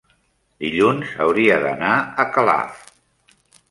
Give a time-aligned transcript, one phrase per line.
[0.65, 2.85] dilluns hauria d'anar a Calaf.